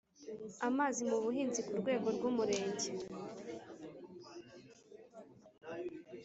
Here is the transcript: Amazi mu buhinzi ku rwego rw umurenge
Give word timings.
Amazi 0.67 1.01
mu 1.09 1.17
buhinzi 1.23 1.59
ku 1.67 1.73
rwego 1.81 2.07
rw 2.15 2.23
umurenge 2.29 2.89